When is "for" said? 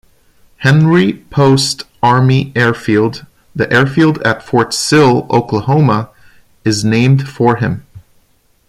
7.29-7.57